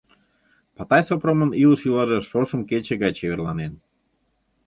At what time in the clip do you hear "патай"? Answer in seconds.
0.77-1.01